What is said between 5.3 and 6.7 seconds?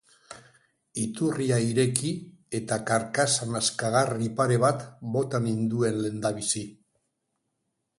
nituen lehendabizi.